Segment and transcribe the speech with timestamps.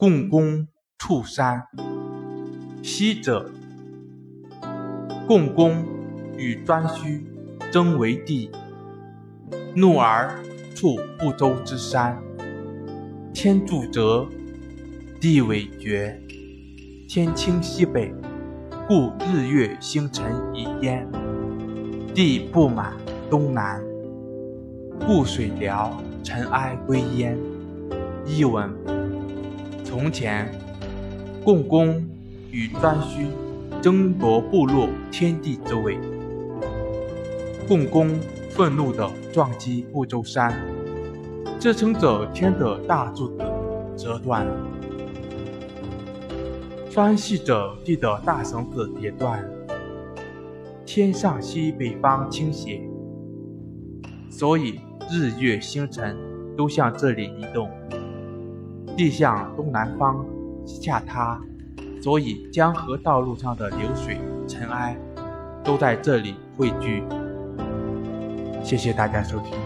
[0.00, 1.60] 共工触山。
[2.84, 3.50] 昔者，
[5.26, 5.84] 共工
[6.36, 7.24] 与颛顼
[7.72, 8.48] 争为帝，
[9.74, 10.38] 怒而
[10.72, 12.16] 触不周之山。
[13.34, 14.28] 天柱折，
[15.20, 16.16] 地委绝。
[17.08, 18.14] 天倾西北，
[18.86, 21.08] 故日月星辰移焉；
[22.14, 22.92] 地不满
[23.28, 23.82] 东南，
[25.04, 25.90] 故水潦
[26.22, 27.36] 尘埃归焉。
[28.24, 28.72] 译文：
[29.88, 30.46] 从前，
[31.42, 32.04] 共工
[32.50, 33.30] 与颛顼
[33.80, 35.98] 争夺部落天地之位。
[37.66, 38.20] 共工
[38.50, 40.52] 愤怒地撞击不周山，
[41.58, 43.42] 支撑着天的大柱子
[43.96, 44.52] 折断了；
[46.90, 49.42] 拴系着地的大绳子也断。
[50.84, 52.82] 天上西北方倾斜，
[54.28, 54.80] 所以
[55.10, 56.14] 日月星辰
[56.58, 57.70] 都向这里移动。
[58.98, 60.26] 地向东南方
[60.66, 61.40] 下塌，
[62.02, 64.18] 所以江河道路上的流水、
[64.48, 64.96] 尘埃
[65.62, 67.04] 都在这里汇聚。
[68.60, 69.58] 谢谢大家收听。